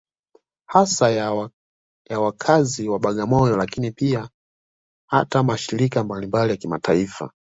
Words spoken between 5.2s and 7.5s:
mashirika mbalimbali ya kimataifa